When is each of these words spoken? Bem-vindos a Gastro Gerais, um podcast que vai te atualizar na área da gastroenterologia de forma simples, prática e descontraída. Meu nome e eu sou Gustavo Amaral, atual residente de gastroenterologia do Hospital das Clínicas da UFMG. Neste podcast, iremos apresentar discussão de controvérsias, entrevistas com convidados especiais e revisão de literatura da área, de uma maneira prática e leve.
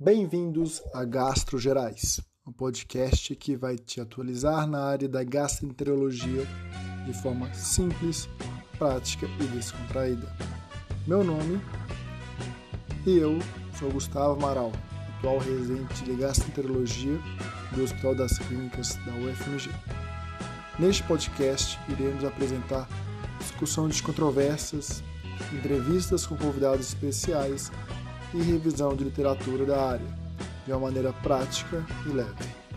Bem-vindos 0.00 0.80
a 0.94 1.04
Gastro 1.04 1.58
Gerais, 1.58 2.20
um 2.46 2.52
podcast 2.52 3.34
que 3.34 3.56
vai 3.56 3.74
te 3.76 4.00
atualizar 4.00 4.64
na 4.64 4.84
área 4.84 5.08
da 5.08 5.24
gastroenterologia 5.24 6.46
de 7.04 7.12
forma 7.20 7.52
simples, 7.52 8.28
prática 8.78 9.26
e 9.40 9.44
descontraída. 9.48 10.32
Meu 11.04 11.24
nome 11.24 11.60
e 13.04 13.18
eu 13.18 13.40
sou 13.76 13.90
Gustavo 13.90 14.34
Amaral, 14.34 14.70
atual 15.16 15.38
residente 15.38 16.04
de 16.04 16.14
gastroenterologia 16.14 17.18
do 17.74 17.82
Hospital 17.82 18.14
das 18.14 18.38
Clínicas 18.38 18.94
da 19.04 19.12
UFMG. 19.14 19.68
Neste 20.78 21.02
podcast, 21.02 21.76
iremos 21.88 22.22
apresentar 22.22 22.88
discussão 23.40 23.88
de 23.88 24.00
controvérsias, 24.00 25.02
entrevistas 25.52 26.24
com 26.24 26.36
convidados 26.36 26.86
especiais 26.86 27.72
e 28.34 28.42
revisão 28.42 28.94
de 28.94 29.04
literatura 29.04 29.64
da 29.64 29.90
área, 29.90 30.06
de 30.66 30.72
uma 30.72 30.80
maneira 30.80 31.12
prática 31.12 31.84
e 32.06 32.10
leve. 32.10 32.67